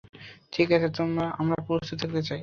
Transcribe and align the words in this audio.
ঠিক 0.51 0.67
আছে, 0.71 0.87
আমরা 1.39 1.57
প্রস্তুত 1.67 1.97
থাকতে 2.01 2.21
চাই। 2.21 2.39